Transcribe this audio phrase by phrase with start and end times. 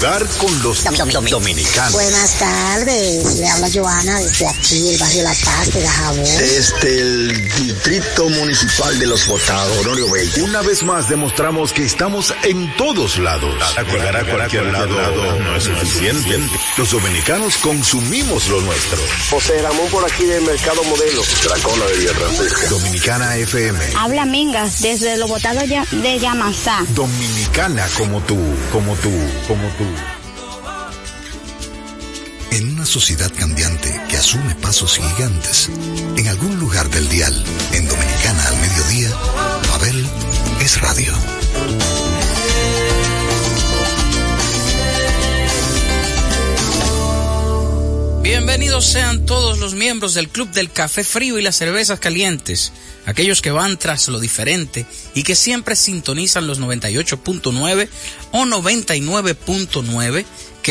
[0.00, 0.82] lugar con los
[1.28, 1.92] dominicanos.
[1.92, 6.24] Buenas tardes, le habla Joana desde aquí, el barrio La Paz de Dajabón.
[6.24, 10.44] Desde el distrito municipal de Los Botados, Honorio Bello.
[10.44, 13.54] Una vez más demostramos que estamos en todos lados.
[13.92, 16.48] Llegar a cualquier lado no es suficiente.
[16.78, 18.98] Los dominicanos consumimos lo nuestro.
[19.28, 21.22] José Ramón por aquí del Mercado Modelo.
[21.44, 22.68] Dracola de Villa Francisca.
[22.70, 23.78] Dominicana FM.
[23.98, 26.86] Habla Mingas desde Los Botados de Yamasá.
[26.94, 28.38] Dominicana como tú,
[28.72, 29.12] como tú,
[29.46, 29.89] como tú.
[32.52, 35.70] En una sociedad cambiante que asume pasos gigantes,
[36.16, 37.32] en algún lugar del dial,
[37.72, 39.10] en Dominicana al mediodía,
[39.68, 40.06] Babel
[40.60, 41.12] es radio.
[48.22, 52.72] Bienvenidos sean todos los miembros del Club del Café Frío y las Cervezas Calientes,
[53.06, 57.88] aquellos que van tras lo diferente y que siempre sintonizan los 98.9
[58.32, 60.24] o 99.9,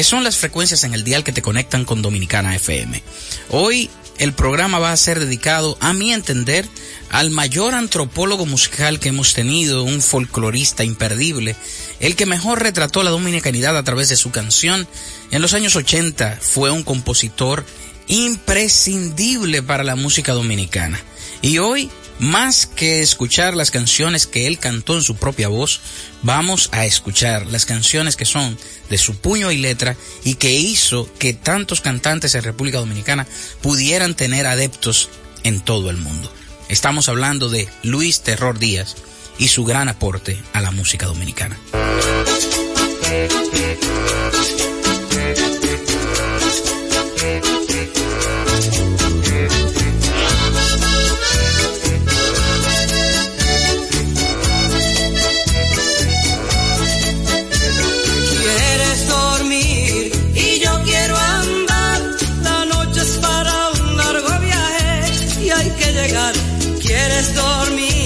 [0.03, 3.01] son las frecuencias en el dial que te conectan con Dominicana FM.
[3.49, 6.67] Hoy el programa va a ser dedicado, a mi entender,
[7.09, 11.55] al mayor antropólogo musical que hemos tenido, un folclorista imperdible,
[11.99, 14.87] el que mejor retrató la dominicanidad a través de su canción.
[15.31, 17.65] En los años 80 fue un compositor
[18.07, 20.99] imprescindible para la música dominicana.
[21.41, 21.89] Y hoy,
[22.19, 25.81] más que escuchar las canciones que él cantó en su propia voz,
[26.21, 28.57] vamos a escuchar las canciones que son
[28.89, 33.25] de su puño y letra y que hizo que tantos cantantes en República Dominicana
[33.61, 35.09] pudieran tener adeptos
[35.43, 36.31] en todo el mundo.
[36.67, 38.95] Estamos hablando de Luis Terror Díaz
[39.37, 41.57] y su gran aporte a la música dominicana.
[65.75, 66.33] que llegar,
[66.81, 67.98] quieres dormir.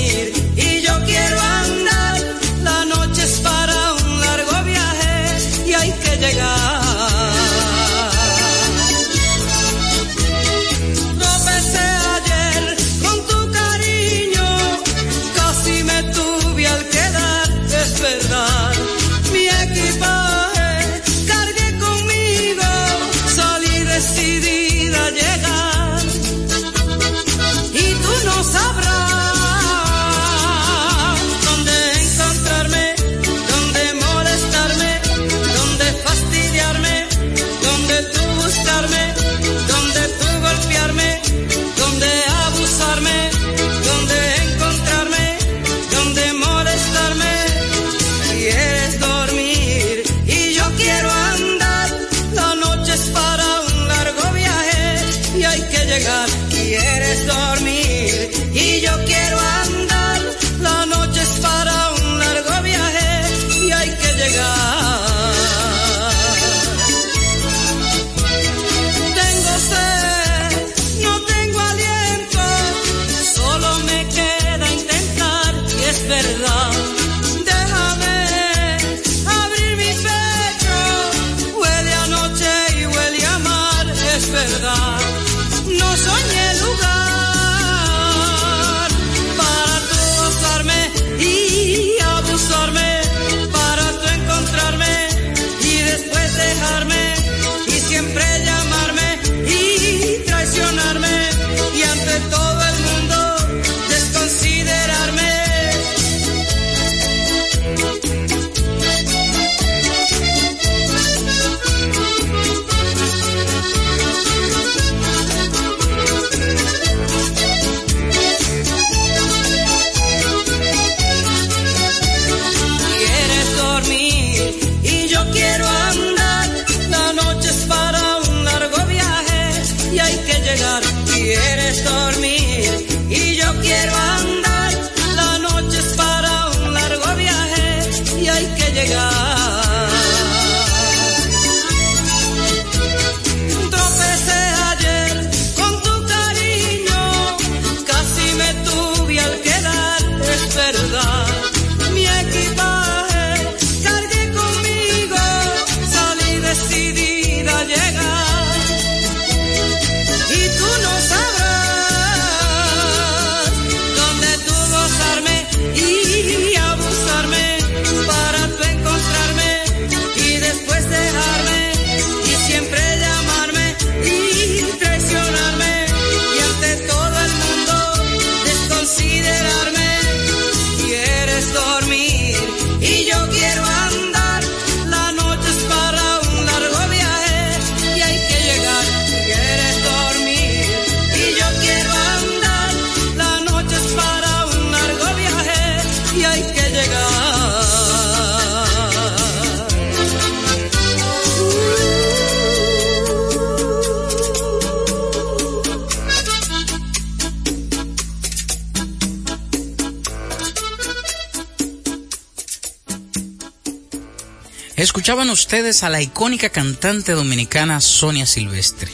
[214.83, 218.91] Escuchaban ustedes a la icónica cantante dominicana Sonia Silvestre,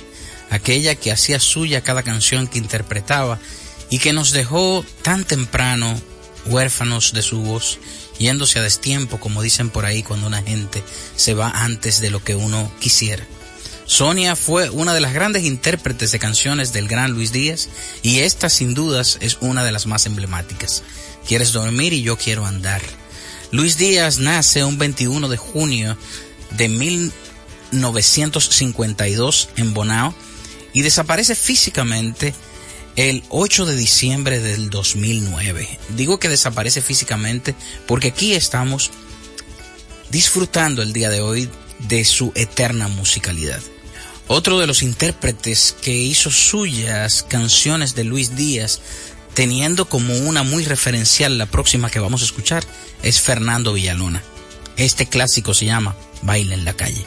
[0.51, 3.39] aquella que hacía suya cada canción que interpretaba
[3.89, 5.99] y que nos dejó tan temprano
[6.45, 7.79] huérfanos de su voz,
[8.19, 10.83] yéndose a destiempo, como dicen por ahí cuando una gente
[11.15, 13.25] se va antes de lo que uno quisiera.
[13.87, 17.67] Sonia fue una de las grandes intérpretes de canciones del gran Luis Díaz
[18.03, 20.83] y esta sin dudas es una de las más emblemáticas.
[21.27, 22.83] Quieres dormir y yo quiero andar.
[23.51, 25.97] Luis Díaz nace un 21 de junio
[26.51, 30.13] de 1952 en Bonao
[30.71, 32.35] y desaparece físicamente
[32.95, 35.79] el 8 de diciembre del 2009.
[35.95, 37.55] Digo que desaparece físicamente
[37.87, 38.91] porque aquí estamos
[40.11, 41.49] disfrutando el día de hoy
[41.87, 43.61] de su eterna musicalidad.
[44.27, 48.79] Otro de los intérpretes que hizo suyas canciones de Luis Díaz,
[49.33, 52.63] teniendo como una muy referencial la próxima que vamos a escuchar,
[53.03, 54.23] es Fernando Villalona.
[54.77, 57.05] Este clásico se llama Baile en la calle.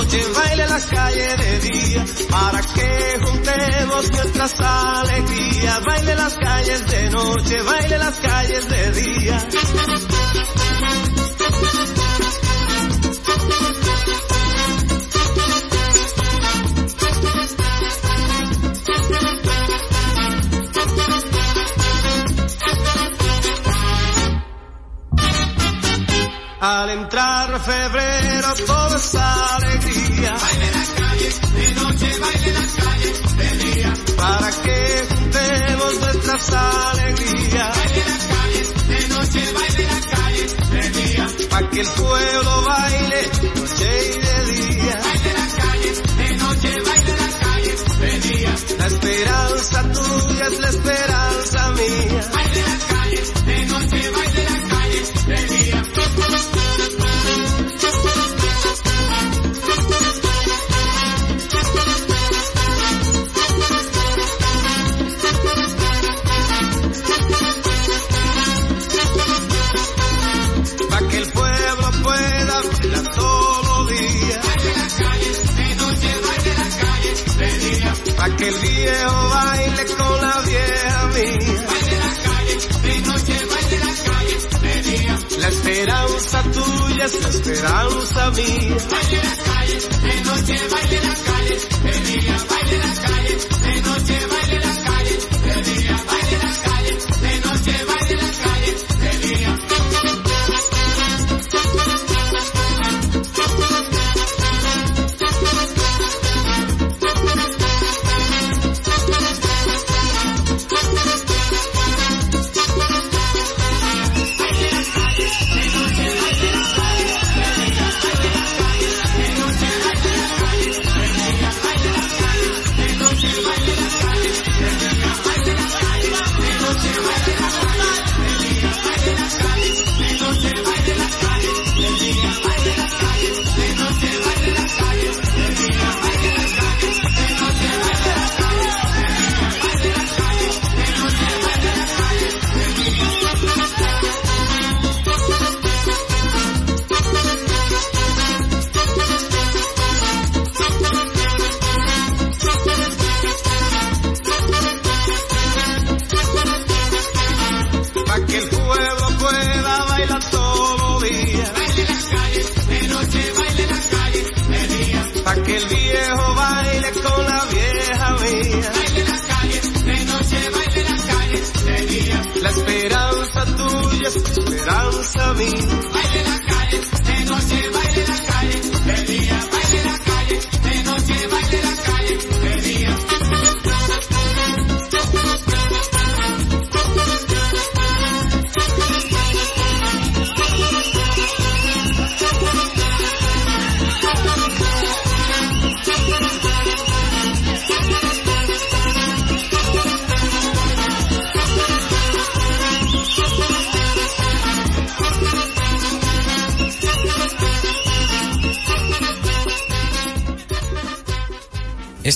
[0.00, 7.10] Noche, baile la calle de día, para que juntemos nuestras alegrías, baile las calles de
[7.10, 9.48] noche, baile las calles de día.
[26.60, 30.34] Al entrar febrero todo es alegría.
[30.34, 33.94] Baile las calles de noche, baile las calles de día.
[34.18, 37.76] Para que juntemos nuestras alegrías.
[37.78, 41.28] Baile las calles de noche, baile las calles de día.
[41.48, 45.00] Para que el pueblo baile noche y de día.
[45.02, 48.54] Baile las calles de noche, baile las calles de día.
[48.78, 52.59] La esperanza tuya es la esperanza mía.
[88.32, 88.76] Mía.
[88.90, 91.00] Baile las calles de noche, baile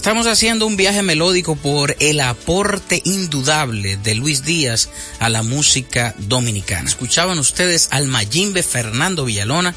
[0.04, 6.14] Estamos haciendo un viaje melódico por el aporte indudable de Luis Díaz a la música
[6.18, 6.86] dominicana.
[6.86, 9.74] Escuchaban ustedes al Mayimbe Fernando Villalona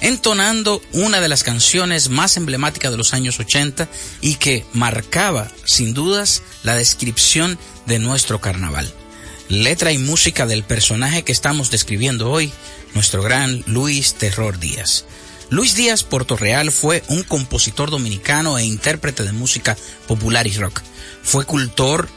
[0.00, 3.88] entonando una de las canciones más emblemáticas de los años 80
[4.20, 8.88] y que marcaba, sin dudas, la descripción de nuestro carnaval.
[9.48, 12.52] Letra y música del personaje que estamos describiendo hoy,
[12.94, 15.04] nuestro gran Luis Terror Díaz.
[15.50, 20.80] Luis Díaz Portorreal fue un compositor dominicano e intérprete de música popular y rock.
[21.22, 22.08] Fue cultor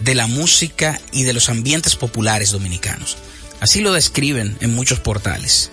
[0.00, 3.16] de la música y de los ambientes populares dominicanos.
[3.60, 5.70] Así lo describen en muchos portales.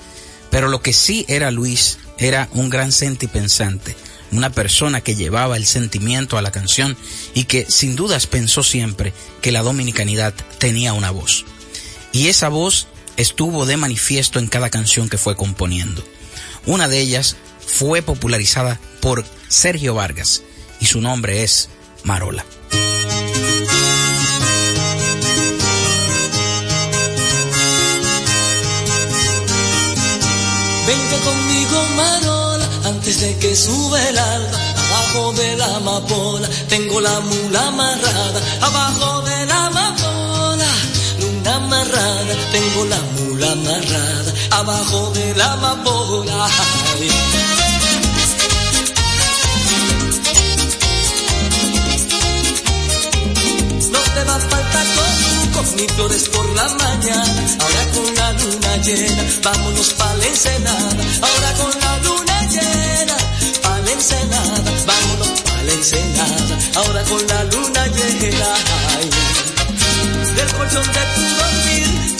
[0.49, 3.95] Pero lo que sí era Luis era un gran sentipensante,
[4.31, 6.95] una persona que llevaba el sentimiento a la canción
[7.33, 11.45] y que sin dudas pensó siempre que la dominicanidad tenía una voz.
[12.13, 12.87] Y esa voz
[13.17, 16.03] estuvo de manifiesto en cada canción que fue componiendo.
[16.65, 20.43] Una de ellas fue popularizada por Sergio Vargas
[20.79, 21.69] y su nombre es
[22.03, 22.45] Marola.
[30.87, 34.59] Vente conmigo, Marola, antes de que sube el alba.
[34.91, 38.41] Abajo de la amapola, tengo la mula amarrada.
[38.61, 40.20] Abajo de la amapola,
[42.51, 44.33] tengo la mula amarrada.
[44.51, 46.47] Abajo de la amapola.
[53.91, 54.85] No te va a faltar
[55.53, 57.41] con ni flores por la mañana.
[57.59, 61.03] Ahora con la luna llena, vámonos pa' la ensenada.
[61.27, 63.17] Ahora con la luna llena,
[63.63, 64.71] pa' la ensenada.
[64.85, 66.53] Vámonos pa' la ensenada.
[66.75, 68.49] Ahora con la luna llena.
[70.35, 71.60] Del colchón de tu dormir,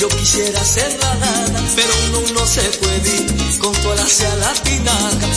[0.02, 4.94] yo quisiera ser la nada, pero uno no se puede ir con toda hacia latina,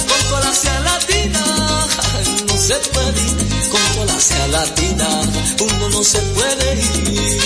[0.09, 1.45] con toda hacia latina.
[2.15, 5.09] Ay, No se puede ir con toda hacia latina,
[5.61, 7.41] uno no se puede ir.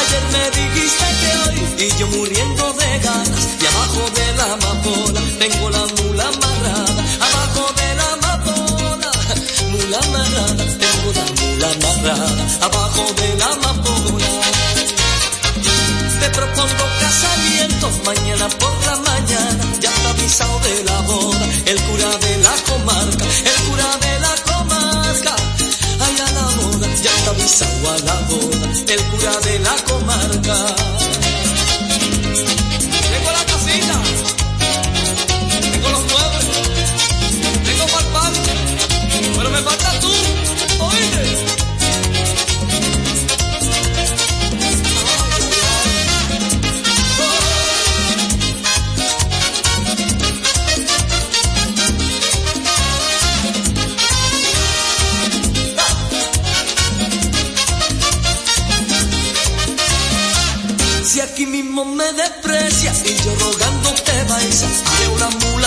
[0.00, 5.20] Ayer me dijiste que hoy y yo muriendo de ganas y abajo de la amapola
[5.38, 5.86] tengo la
[12.10, 14.26] abajo de la amapola
[16.20, 19.64] te propongo casamiento mañana por la mañana.
[19.80, 24.34] Ya está avisado de la boda el cura de la comarca el cura de la
[24.48, 25.36] comarca.
[26.00, 28.51] Ay a la boda ya está avisado a la boda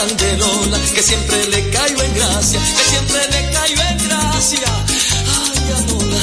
[0.06, 3.98] una mula de Lola que siempre le caigo en gracia, que siempre le caigo en
[4.08, 4.72] gracia.
[5.36, 6.22] Ay, a Lola,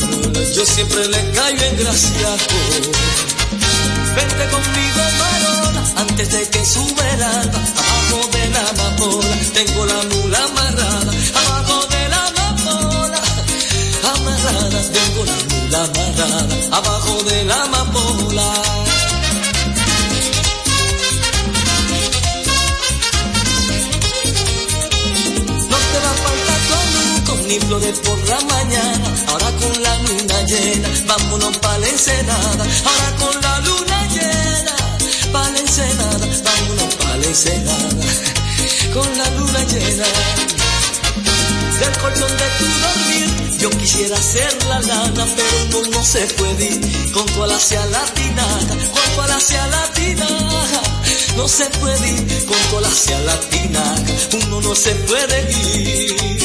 [0.00, 2.28] Lola, yo siempre le caigo en gracia.
[2.28, 3.08] oh.
[4.16, 10.02] Vente conmigo, Marola, antes de que sube el alba, abajo de la amapola, tengo la
[10.14, 13.22] mula amarrada, abajo de la amapola,
[14.14, 18.87] amarrada, tengo la mula amarrada, abajo de la amapola.
[27.48, 29.08] Ni flores por la mañana.
[29.28, 32.64] Ahora con la luna llena, vámonos pa' la ensenada.
[32.88, 34.76] Ahora con la luna llena,
[35.32, 38.04] pa' la ensenada, vámonos pa' la ensenada.
[38.92, 40.06] Con la luna llena
[41.80, 43.58] del colchón de tu dormir.
[43.60, 48.74] Yo quisiera ser la lana, pero uno no se puede ir con tu alacia latinada,
[48.94, 50.82] con tu alacia latinada.
[51.36, 54.04] No se puede ir con tu alacia latinada,
[54.44, 56.38] uno no se puede ir.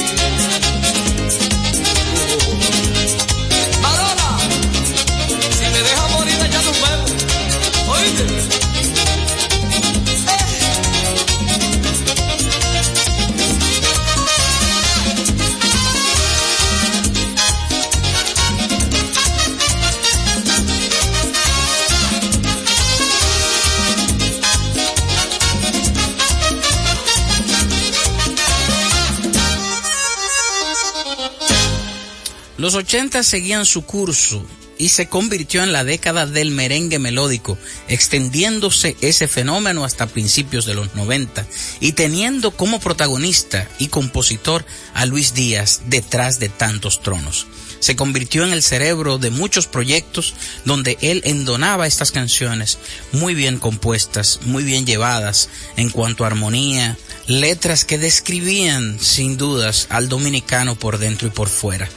[32.64, 34.42] Los 80 seguían su curso
[34.78, 37.58] y se convirtió en la década del merengue melódico,
[37.90, 41.46] extendiéndose ese fenómeno hasta principios de los 90
[41.82, 47.48] y teniendo como protagonista y compositor a Luis Díaz detrás de tantos tronos.
[47.82, 52.78] se convirtió en el cerebro de muchos proyectos donde él endonaba estas canciones
[53.12, 56.98] muy bien compuestas, muy bien llevadas en cuanto a armonía,
[57.28, 61.90] letras que describían sin dudas al dominicano por dentro y por fuera.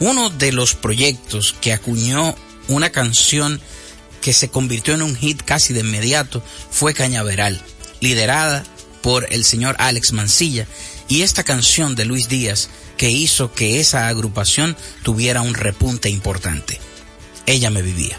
[0.00, 2.34] Uno de los proyectos que acuñó
[2.68, 3.60] una canción
[4.20, 7.60] que se convirtió en un hit casi de inmediato fue Cañaveral,
[8.00, 8.64] liderada
[9.02, 10.66] por el señor Alex Mancilla
[11.08, 16.80] y esta canción de Luis Díaz que hizo que esa agrupación tuviera un repunte importante.
[17.46, 18.18] Ella me vivía.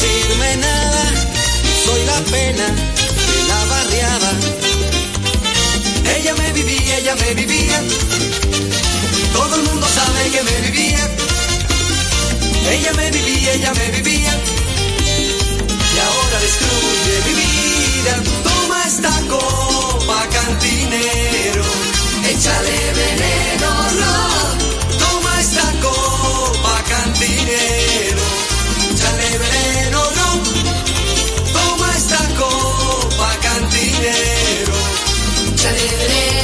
[0.00, 1.04] Decirme nada.
[1.84, 4.30] Soy la pena de la barriada.
[6.16, 7.82] Ella me vivía, ella me vivía.
[9.32, 11.08] Todo el mundo sabe que me vivía.
[12.70, 14.32] Ella me vivía, ella me vivía.
[15.94, 18.14] Y ahora destruye mi vida.
[18.48, 21.64] Toma esta copa, cantinero.
[22.32, 24.16] Échale veneno, no.
[24.98, 28.19] Toma esta copa, cantinero.
[35.60, 36.39] Chale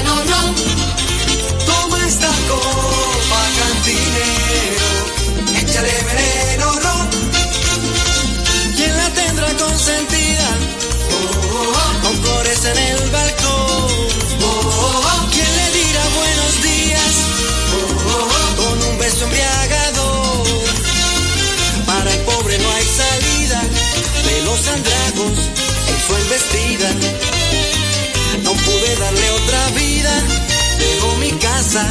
[31.66, 31.84] casa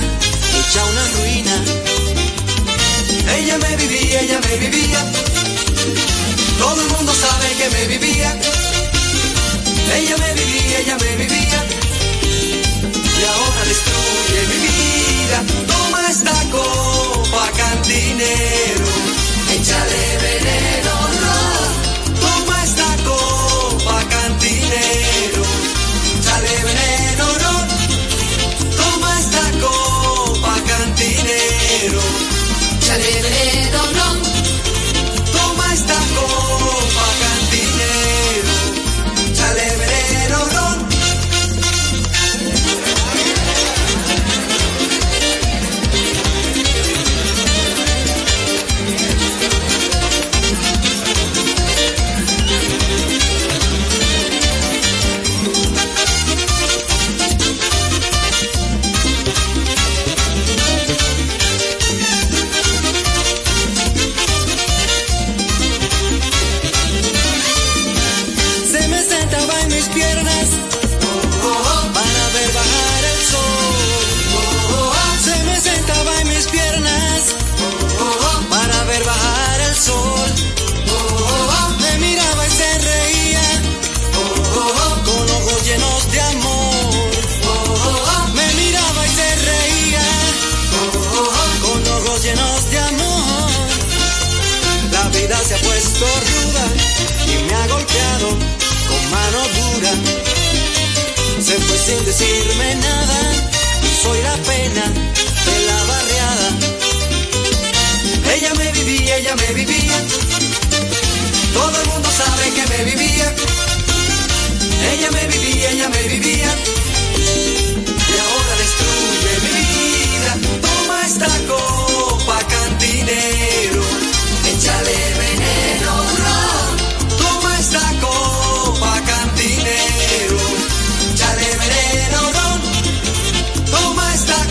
[0.58, 1.56] hecha una ruina.
[3.38, 5.00] Ella me vivía, ella me vivía.
[6.58, 8.40] Todo el mundo sabe que me vivía.
[9.98, 11.55] Ella me vivía, ella me vivía.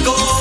[0.05, 0.34] Toma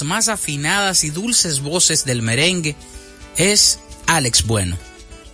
[0.00, 2.74] más afinadas y dulces voces del merengue
[3.36, 4.78] es Alex Bueno.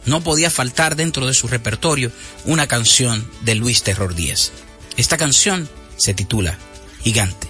[0.06, 2.10] No podía faltar dentro de su repertorio
[2.44, 4.50] una canción de Luis Terror Díaz.
[4.96, 6.58] Esta canción se titula
[7.02, 7.48] Gigante.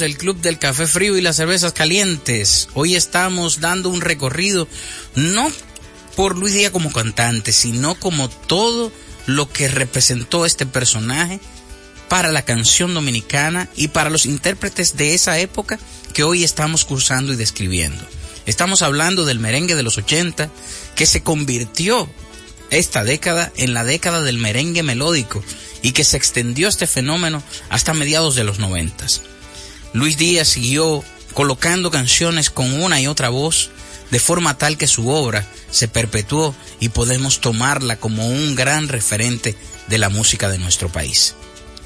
[0.00, 2.68] Del Club del Café Frío y las Cervezas Calientes.
[2.74, 4.66] Hoy estamos dando un recorrido,
[5.14, 5.52] no
[6.16, 8.90] por Luis Díaz como cantante, sino como todo
[9.26, 11.38] lo que representó este personaje
[12.08, 15.78] para la canción dominicana y para los intérpretes de esa época
[16.14, 18.02] que hoy estamos cursando y describiendo.
[18.46, 20.50] Estamos hablando del merengue de los 80
[20.96, 22.08] que se convirtió
[22.70, 25.44] esta década en la década del merengue melódico
[25.82, 29.06] y que se extendió este fenómeno hasta mediados de los 90.
[29.92, 33.70] Luis Díaz siguió colocando canciones con una y otra voz
[34.10, 39.56] de forma tal que su obra se perpetuó y podemos tomarla como un gran referente
[39.88, 41.34] de la música de nuestro país.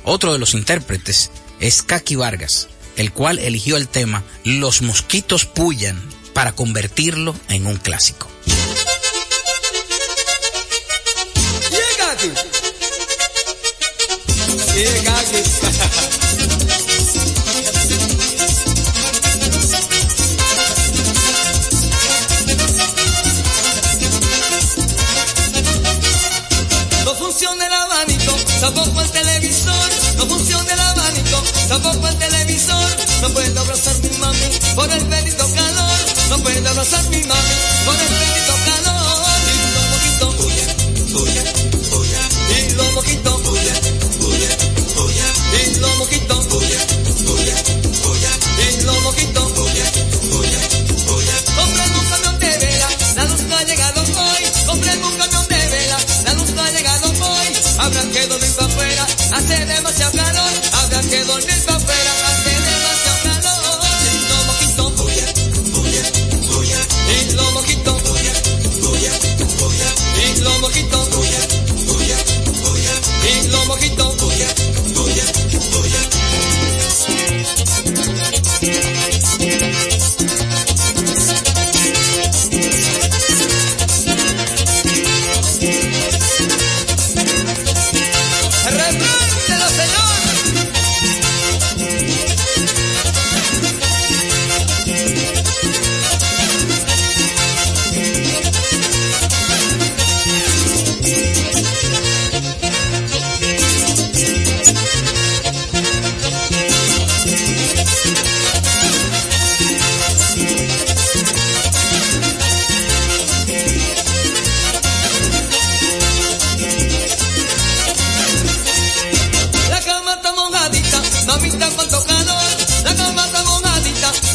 [0.05, 6.01] Otro de los intérpretes es Kaki Vargas, el cual eligió el tema Los mosquitos pullan
[6.33, 8.29] para convertirlo en un clásico.
[14.47, 16.11] No
[36.85, 38.14] Abrazar mi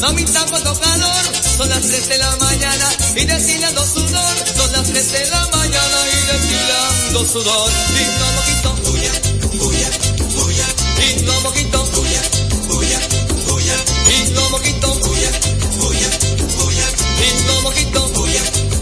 [0.02, 1.24] mamita cuánto calor.
[1.58, 4.36] Son las 3 de la mañana y destilando sudor.
[4.56, 7.72] Son las 3 de la mañana y destilando sudor.
[8.00, 9.12] Y los mojitos, bulla,
[9.60, 9.90] bulla,
[10.36, 10.68] bulla.
[11.06, 12.22] Y los mojitos, bulla,
[12.68, 13.00] bulla,
[13.48, 13.76] bulla.
[14.10, 15.32] Y los mojitos, bulla,
[15.78, 16.10] bulla,
[16.58, 16.88] bulla.
[17.22, 17.86] Y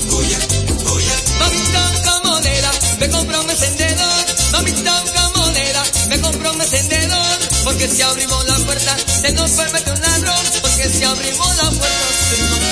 [0.10, 0.40] bulla,
[0.84, 1.16] bulla.
[1.40, 4.26] Mamita camonera, me compra un encendedor.
[4.52, 7.38] Mamita camonera, me compra un encendedor.
[7.64, 10.17] Porque si abrimos la puerta, se nos puede meter un.
[11.18, 12.67] Abrimos la puerta,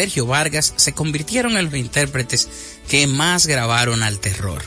[0.00, 2.48] Sergio Vargas se convirtieron en los intérpretes
[2.88, 4.62] que más grabaron al terror.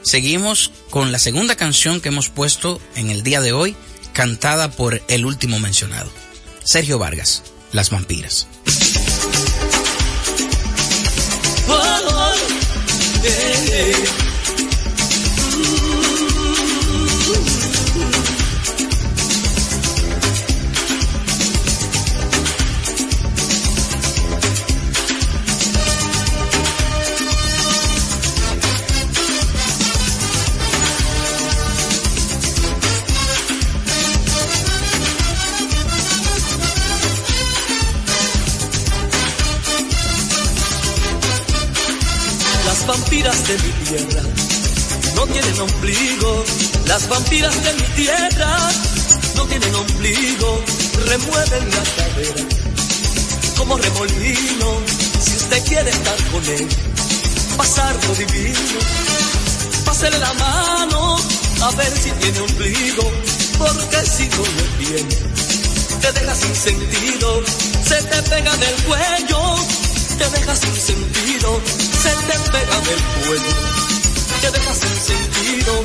[0.00, 3.76] Seguimos con la segunda canción que hemos puesto en el día de hoy,
[4.14, 6.10] cantada por el último mencionado,
[6.64, 7.42] Sergio Vargas,
[7.72, 8.46] Las Vampiras.
[11.66, 12.38] vampiras
[13.22, 14.27] de
[45.58, 46.44] tienen ombligo.
[46.86, 48.70] Las vampiras de mi tierra
[49.36, 50.64] no tienen ombligo.
[51.06, 52.44] Remueven la cadera
[53.56, 54.80] como remolino.
[55.20, 56.68] Si usted quiere estar con él,
[57.56, 58.78] pasar lo divino,
[59.84, 61.16] pásele la mano
[61.62, 63.10] a ver si tiene ombligo.
[63.58, 65.16] Porque si no lo tiene,
[66.00, 67.42] te deja sin sentido,
[67.84, 69.56] se te pega del cuello,
[70.18, 71.60] te deja sin sentido
[72.02, 73.97] se te pega del cuello,
[74.40, 75.84] te deja sin sentido.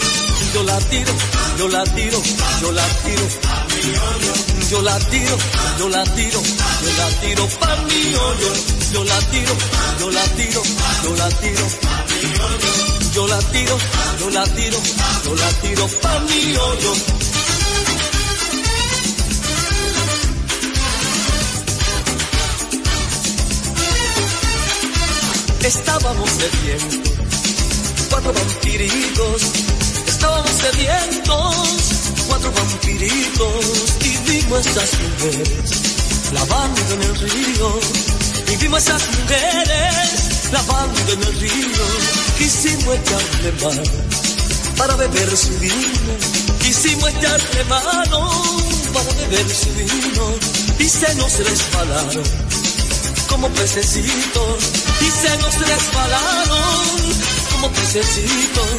[0.54, 1.14] Yo la tiro,
[1.58, 2.22] yo la tiro,
[2.62, 3.28] yo la tiro,
[4.70, 5.38] yo la tiro,
[5.80, 6.42] yo la tiro,
[6.84, 8.54] yo la tiro pa' mi hoyo,
[8.94, 9.54] yo la tiro,
[10.00, 10.62] yo la tiro,
[11.04, 11.68] yo la tiro,
[13.16, 13.78] yo la tiro,
[14.20, 14.78] yo la tiro,
[15.26, 16.94] yo la tiro pa' mi hoyo.
[25.64, 27.13] Estábamos sedientos,
[28.24, 29.42] cuatro vampiritos,
[30.08, 31.56] estábamos sedientos,
[32.28, 33.66] cuatro vampiritos,
[34.02, 37.80] y vimos esas mujeres lavando en el río,
[38.52, 41.86] y vimos esas mujeres lavando en el río,
[42.38, 43.84] quisimos echarle mano
[44.78, 46.14] para beber su vino,
[46.62, 48.30] quisimos echarle mano
[48.94, 50.36] para beber su vino,
[50.80, 52.24] y se nos resbalaron
[53.28, 54.64] como pececitos.
[55.02, 57.33] Y se nos resbalaron
[57.72, 58.78] como.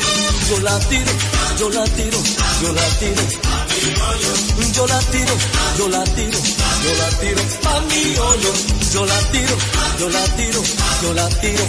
[0.49, 1.13] Yo la tiro,
[1.59, 2.19] yo la tiro,
[2.63, 3.23] yo la tiro.
[4.75, 5.35] Yo la tiro,
[5.79, 6.39] yo la tiro,
[6.85, 8.53] yo la tiro pa' mi hoyo.
[8.93, 9.57] Yo la tiro,
[9.99, 10.63] yo la tiro,
[11.03, 11.65] yo la tiro.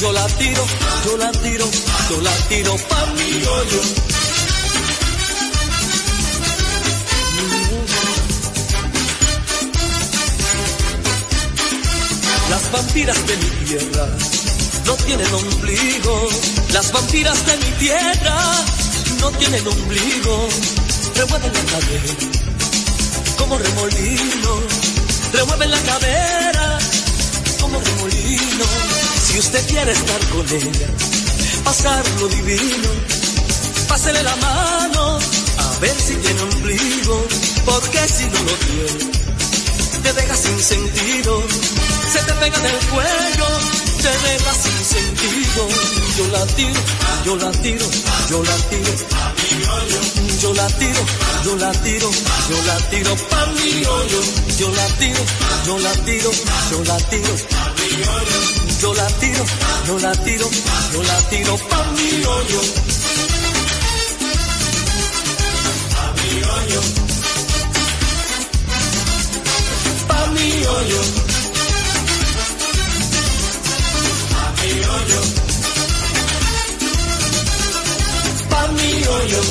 [0.00, 0.64] Yo la tiro,
[1.04, 1.66] yo la tiro,
[2.10, 3.80] yo la tiro pa' mi hoyo.
[12.50, 14.08] Las vampiras de mi tierra
[14.86, 16.28] no tienen ombligo.
[16.72, 18.64] Las vampiras de mi tierra
[19.20, 20.48] no tienen ombligo.
[21.14, 22.14] Remueven la cadera
[23.38, 24.60] como remolino.
[25.32, 26.78] Remueven la cadera
[27.60, 28.64] como remolino.
[29.26, 30.88] Si usted quiere estar con ella,
[31.64, 32.88] pasar lo divino,
[33.88, 35.18] pásele la mano
[35.58, 37.26] a ver si tiene ombligo.
[37.64, 39.12] Porque si no lo tiene,
[40.02, 41.42] te deja sin sentido
[42.12, 43.46] se te pega del cuello,
[44.02, 45.68] te deja sin sentido.
[46.18, 46.80] Yo la tiro,
[47.24, 47.86] yo la tiro,
[48.30, 48.92] yo la tiro.
[50.42, 51.02] Yo la tiro,
[51.44, 52.10] yo la tiro,
[52.50, 53.82] yo la tiro pa' mi.
[54.58, 55.22] Yo la tiro,
[55.66, 56.30] yo la tiro,
[56.70, 57.34] yo la tiro.
[58.82, 59.44] Yo la tiro,
[59.86, 60.50] yo la tiro,
[60.92, 62.60] yo la tiro pa' mi hoyo.
[65.94, 66.80] Pa' mi hoyo.
[70.08, 71.31] Pa' mi hoyo.
[79.08, 79.42] Hoyo.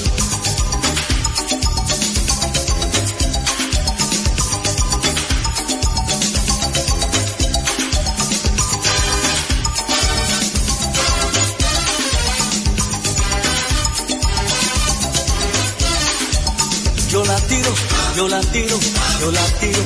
[17.09, 17.73] Yo la tiro,
[18.15, 18.79] yo la tiro,
[19.21, 19.83] yo la tiro.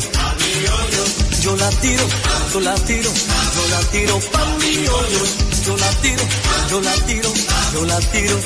[1.46, 2.04] Yo la tiro,
[2.54, 5.24] yo la tiro, yo la tiro pa' mi hoyo
[5.66, 6.24] yo la tiro,
[6.72, 7.30] yo la tiro,
[7.74, 8.40] yo la tiro,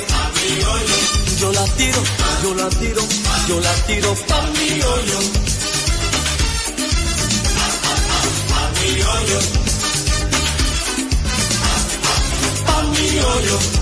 [0.48, 2.02] yo la tiro,
[2.42, 3.02] yo la tiro,
[3.48, 5.18] yo la tiro pa' mi hoyo.
[8.48, 9.40] Pa' mi hoyo.
[12.66, 13.79] Pa' mi hoyo.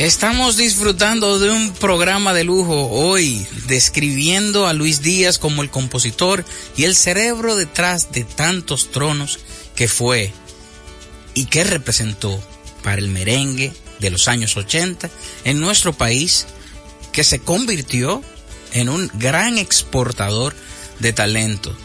[0.00, 6.42] Estamos disfrutando de un programa de lujo hoy, describiendo a Luis Díaz como el compositor
[6.74, 9.40] y el cerebro detrás de tantos tronos
[9.74, 10.32] que fue
[11.34, 12.42] y que representó
[12.82, 15.10] para el merengue de los años 80
[15.44, 16.46] en nuestro país,
[17.12, 18.22] que se convirtió
[18.72, 20.54] en un gran exportador
[20.98, 21.76] de talento.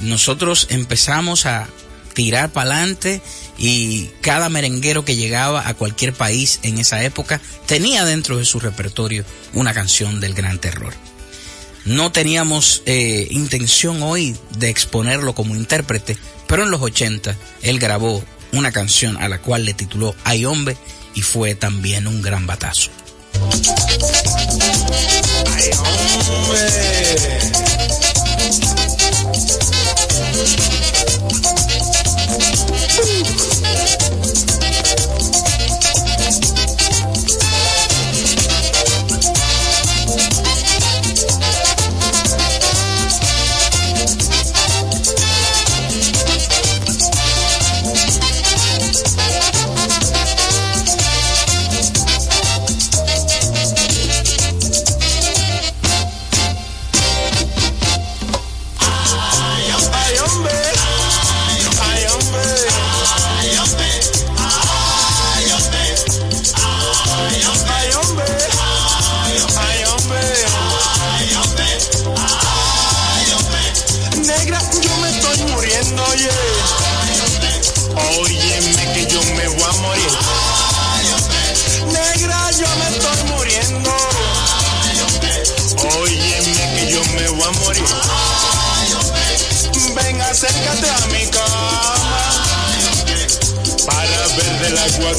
[0.00, 1.68] Nosotros empezamos a
[2.14, 3.20] tirar para adelante
[3.58, 8.60] y cada merenguero que llegaba a cualquier país en esa época tenía dentro de su
[8.60, 10.94] repertorio una canción del gran terror.
[11.84, 18.22] No teníamos eh, intención hoy de exponerlo como intérprete, pero en los 80 él grabó
[18.52, 20.76] una canción a la cual le tituló Ay hombre
[21.14, 22.90] y fue también un gran batazo.
[26.28, 27.87] Hombre.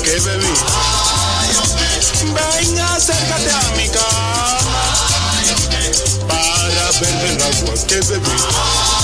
[0.03, 0.53] que bebí.
[2.33, 4.83] Ven, acércate a mi cama
[6.27, 8.98] para beber el agua que bebí.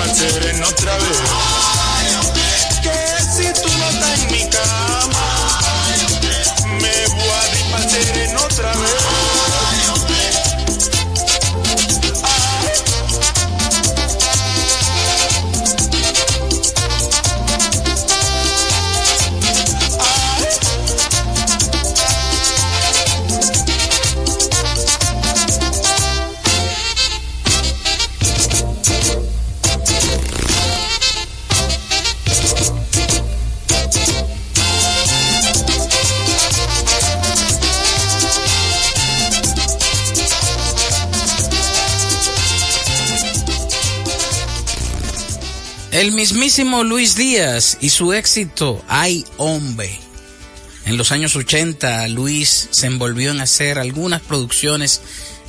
[0.00, 1.29] para en otra vez.
[46.00, 50.00] El mismísimo Luis Díaz y su éxito Ay Hombre.
[50.86, 55.02] En los años 80, Luis se envolvió en hacer algunas producciones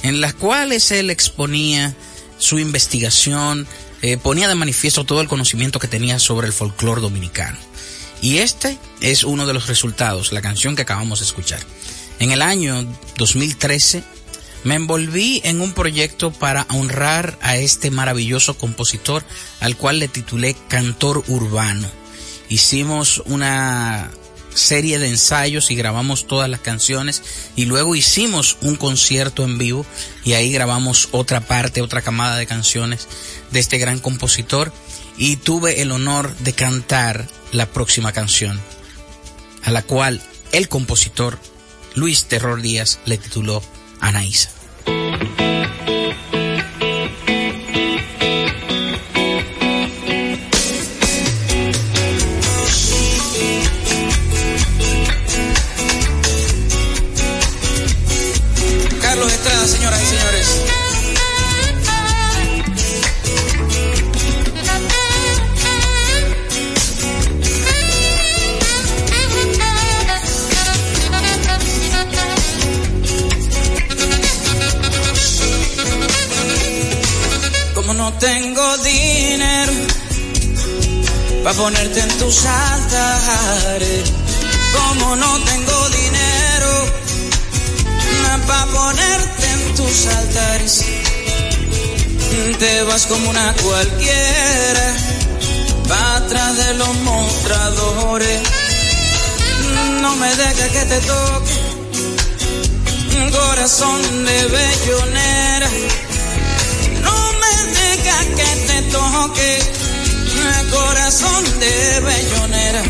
[0.04, 1.96] en las cuales él exponía
[2.38, 3.66] su investigación,
[4.02, 7.58] eh, ponía de manifiesto todo el conocimiento que tenía sobre el folclore dominicano.
[8.22, 11.62] Y este es uno de los resultados, la canción que acabamos de escuchar.
[12.20, 12.86] En el año
[13.16, 14.04] 2013
[14.64, 19.24] me envolví en un proyecto para honrar a este maravilloso compositor
[19.60, 21.88] al cual le titulé Cantor Urbano.
[22.50, 24.12] Hicimos una
[24.54, 27.24] serie de ensayos y grabamos todas las canciones
[27.56, 29.86] y luego hicimos un concierto en vivo
[30.24, 33.08] y ahí grabamos otra parte, otra camada de canciones
[33.52, 34.74] de este gran compositor
[35.18, 38.60] y tuve el honor de cantar la próxima canción
[39.64, 41.40] a la cual el compositor
[41.96, 43.64] Luis Terror Díaz le tituló
[44.02, 44.50] Anaísa.
[81.62, 84.12] Ponerte en tus altares,
[84.76, 86.72] como no tengo dinero
[88.48, 90.86] para ponerte en tus altares.
[92.58, 94.88] Te vas como una cualquiera,
[95.92, 98.40] va atrás de los mostradores.
[100.02, 101.58] No me dejes que te toque,
[103.32, 105.70] corazón de bellonera.
[107.04, 109.81] No me dejes que te toque,
[110.72, 112.84] corazón de bellonera.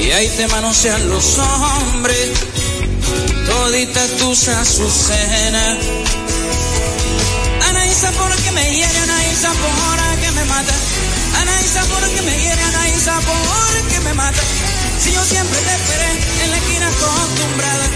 [0.00, 2.30] Y ahí te manosean los hombres
[3.46, 5.78] toditas tus azucenas.
[7.68, 8.98] Anaísa, ¿por qué me hiere?
[8.98, 10.74] Anaísa, ¿por qué me mata?
[11.40, 12.62] Anaísa, ¿por qué me hiere?
[12.62, 14.42] Anaísa, ¿por qué me mata?
[15.00, 16.10] Si yo siempre te esperé
[16.44, 17.86] en la esquina acostumbrada.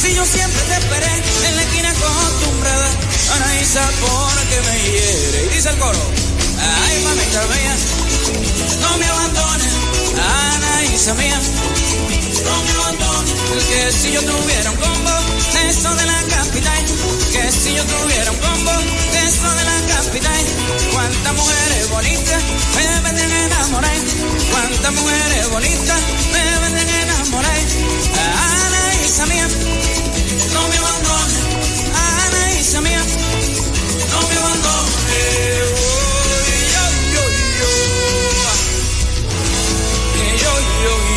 [0.00, 1.12] Si yo siempre te esperé
[1.48, 2.88] en la esquina acostumbrada.
[3.36, 5.44] Anaísa, ¿por qué me hiere?
[5.46, 6.17] Y dice el coro.
[6.60, 7.74] Ay, mamita mía,
[8.80, 9.72] no me abandones.
[10.18, 11.40] Anaísa mía,
[12.44, 13.34] no me abandones.
[13.68, 15.10] Que si yo tuviera un combo,
[15.68, 16.84] eso de la capital.
[17.32, 18.72] Que si yo tuviera un combo,
[19.26, 20.44] eso de la capital.
[20.92, 22.42] Cuántas mujeres bonitas
[22.76, 23.96] me venden enamorar.
[24.50, 26.00] Cuántas mujeres bonitas
[26.32, 27.60] me venden enamorar.
[28.66, 29.48] Anaísa mía,
[30.52, 31.38] no me abandones.
[31.94, 33.02] Anaísa mía,
[34.10, 35.97] no me abandones.
[40.48, 41.07] Yo, yo,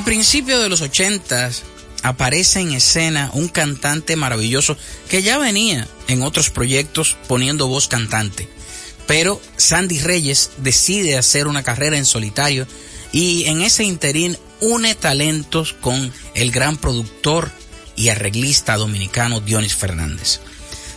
[0.00, 1.50] A principios de los 80
[2.04, 4.78] aparece en escena un cantante maravilloso
[5.10, 8.48] que ya venía en otros proyectos poniendo voz cantante.
[9.06, 12.66] Pero Sandy Reyes decide hacer una carrera en solitario
[13.12, 17.52] y en ese interín une talentos con el gran productor
[17.94, 20.40] y arreglista dominicano Dionis Fernández,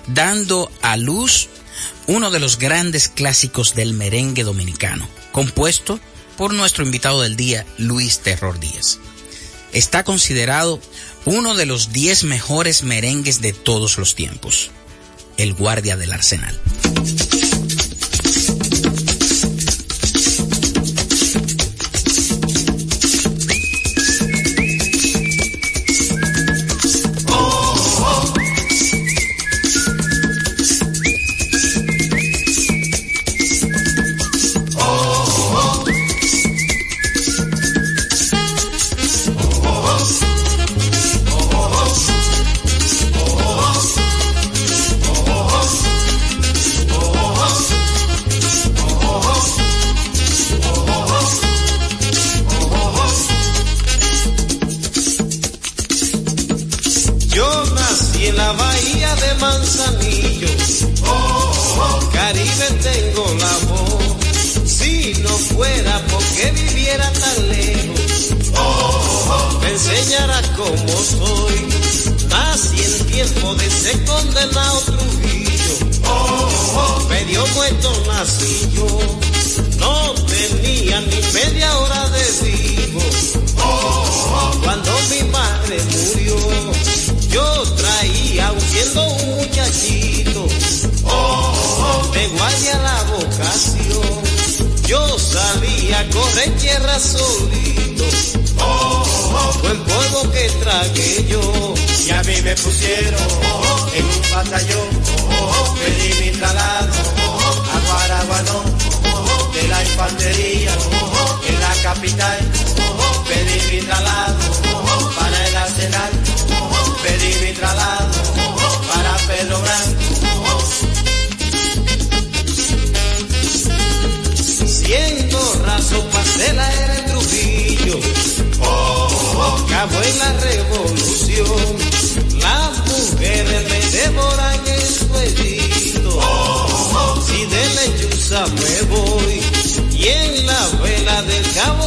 [0.08, 1.50] dando a luz
[2.08, 6.00] uno de los grandes clásicos del merengue dominicano, compuesto
[6.38, 9.00] por nuestro invitado del día, Luis Terror Díaz.
[9.72, 10.80] Está considerado
[11.26, 14.72] uno de los 10 mejores merengues de todos los tiempos,
[15.38, 16.60] el guardia del arsenal.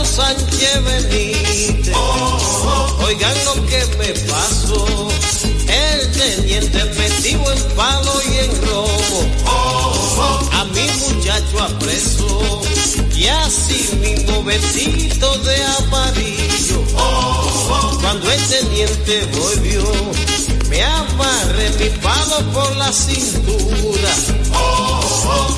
[0.06, 1.96] Sánchez Benítez.
[3.04, 5.08] Oigan lo que me pasó.
[5.68, 9.24] El teniente metido en palo y en robo.
[10.52, 12.62] A mi muchacho apresó.
[13.14, 16.82] Y así mismo vestido de amarillo.
[18.00, 19.82] Cuando el teniente volvió,
[20.68, 24.14] me amarré mi palo por la cintura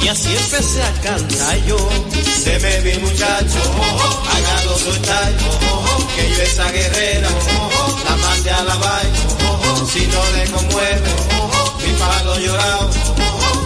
[0.03, 1.77] y así empecé a cantar yo.
[2.43, 5.51] Se me vi muchacho, oh, agarro su tallo,
[6.15, 7.29] que yo esa guerrera,
[8.05, 11.11] la mande a la baño, si no le conmueve,
[11.85, 12.91] mi palo llorado,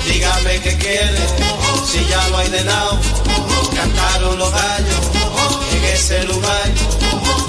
[0.07, 1.26] dígame que quiere,
[1.90, 2.98] si ya lo hay de nao,
[3.74, 5.03] cantaron los gallos
[5.72, 6.70] en ese lugar,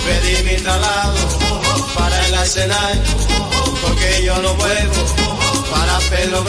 [0.06, 1.20] pedí mi traslado
[1.96, 3.04] para el arsenal,
[3.82, 5.04] porque yo no vuelvo
[5.72, 6.44] para Pedro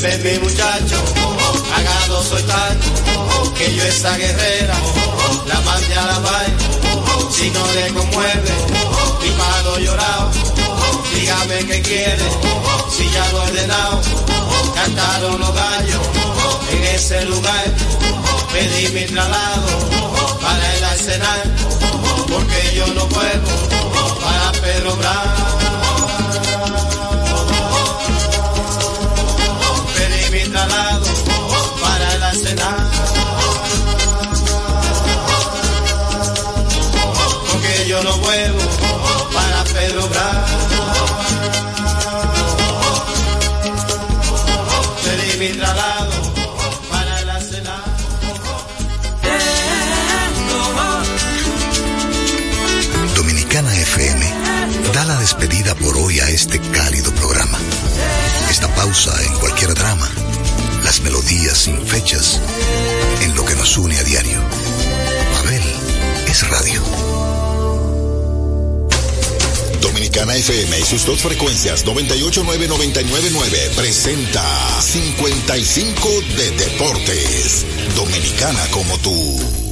[0.00, 0.96] Vuelve mi muchacho,
[1.74, 4.74] pagado soy tanto, que yo esa guerrera,
[5.48, 6.56] la mande a la baile,
[7.32, 8.52] si no le conmueve,
[9.20, 10.30] mi palo llorado,
[11.12, 12.30] dígame qué quiere,
[12.96, 14.00] si ya lo he ordenado,
[14.76, 16.00] cantaron los gallos,
[16.70, 17.64] en ese lugar,
[18.52, 21.56] pedí mi traslado, para el arsenal,
[22.28, 25.67] porque yo no puedo, para Pedro Brown.
[38.04, 40.46] para Pedro Bravo.
[45.04, 45.58] Pedí
[46.90, 47.82] para la cena.
[53.16, 54.32] Dominicana FM
[54.92, 57.58] da la despedida por hoy a este cálido programa.
[58.48, 60.08] Esta pausa en cualquier drama,
[60.84, 62.38] las melodías sin fechas,
[63.22, 64.40] en lo que nos une a diario.
[65.34, 65.62] Mabel
[66.28, 67.27] es radio.
[69.98, 74.44] Dominicana FM y sus dos frecuencias 989-999 presenta
[74.80, 77.66] 55 de Deportes.
[77.96, 79.12] Dominicana como tú.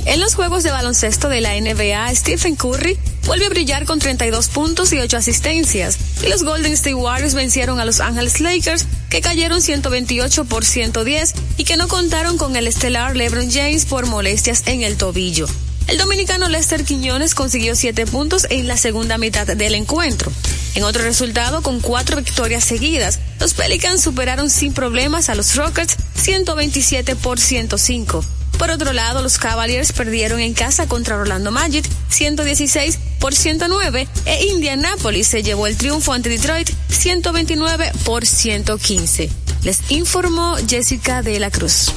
[0.04, 4.48] En los juegos de baloncesto de la NBA, Stephen Curry vuelve a brillar con 32
[4.48, 5.96] puntos y 8 asistencias.
[6.20, 11.34] Y los Golden State Warriors vencieron a los Angeles Lakers, que cayeron 128 por 110
[11.56, 15.46] y que no contaron con el estelar LeBron James por molestias en el tobillo.
[15.88, 20.32] El dominicano Lester Quiñones consiguió 7 puntos en la segunda mitad del encuentro.
[20.74, 25.96] En otro resultado, con cuatro victorias seguidas, los Pelicans superaron sin problemas a los Rockets
[26.16, 28.24] 127 por 105.
[28.58, 34.46] Por otro lado, los Cavaliers perdieron en casa contra Orlando Magic 116 por 109 e
[34.46, 39.30] Indianapolis se llevó el triunfo ante Detroit 129 por 115.
[39.62, 41.92] Les informó Jessica de la Cruz.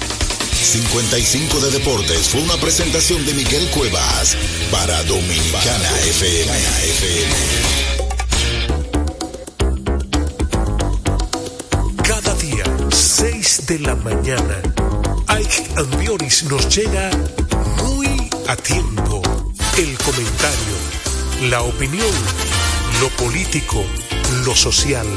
[0.63, 4.35] 55 de Deportes fue una presentación de Miguel Cuevas
[4.71, 6.51] para Dominicana FM.
[12.03, 14.61] Cada día, 6 de la mañana
[15.27, 17.09] Ike Ambioris nos llega
[17.77, 19.21] muy a tiempo.
[19.77, 20.75] El comentario,
[21.49, 22.11] la opinión,
[23.01, 23.83] lo político,
[24.45, 25.07] lo social,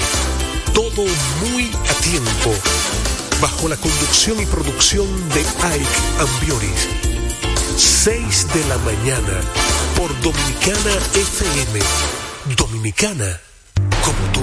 [0.73, 1.05] todo
[1.41, 3.02] muy a tiempo.
[3.43, 5.87] Bajo la conducción y producción de Ike
[6.21, 6.89] Ambioris.
[7.77, 9.41] 6 de la mañana
[9.97, 11.81] por Dominicana FM.
[12.57, 13.41] Dominicana
[14.05, 14.43] como tú.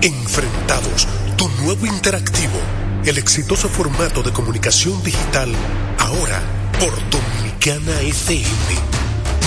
[0.00, 2.58] Enfrentados tu nuevo interactivo,
[3.04, 5.52] el exitoso formato de comunicación digital,
[5.98, 6.40] ahora
[6.80, 8.83] por Dominicana FM.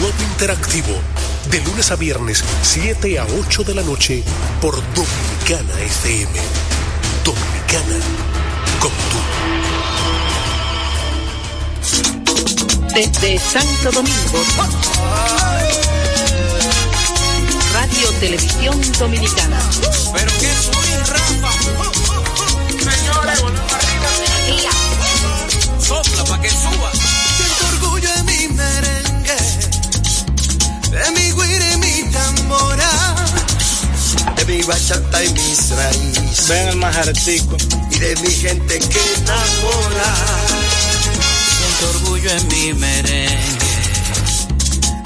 [0.00, 0.94] nuevo interactivo,
[1.50, 4.22] de lunes a viernes, 7 a 8 de la noche,
[4.60, 6.40] por Dominicana FM.
[7.24, 7.96] Dominicana,
[8.80, 9.18] como tú.
[12.94, 14.44] Desde Santo Domingo,
[17.72, 19.60] Radio Televisión Dominicana.
[20.12, 21.52] Pero que soy Rafa.
[22.78, 23.40] Señores,
[23.72, 24.70] arriba.
[25.78, 26.99] Sopla pa' que suba.
[34.50, 36.48] Mi bachata y mis raíces.
[36.48, 37.56] Ven el majaretico.
[37.90, 40.10] Y de mi gente que enamora.
[41.56, 43.66] Siento orgullo en mi merengue,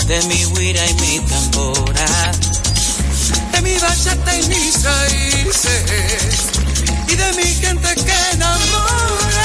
[0.07, 2.33] de mi guira y mi tambora,
[3.53, 5.83] de mi bachata y mis raíces
[7.09, 9.44] y de mi gente que enamora.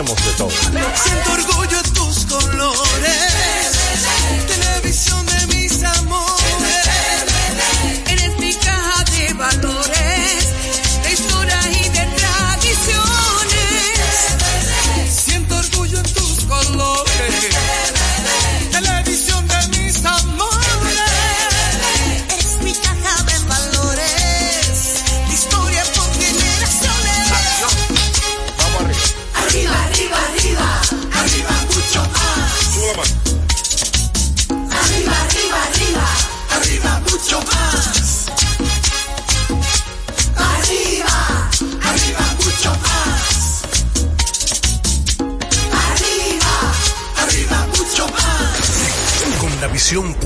[0.00, 1.89] Tenemos de todo.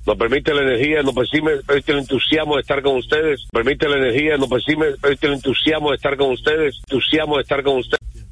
[0.05, 3.47] nos permite la energía, nos permite el entusiasmo de estar con ustedes.
[3.51, 6.79] Permite la energía, nos permite el entusiasmo de estar con ustedes.
[6.87, 8.04] Entusiasmo de estar con ustedes.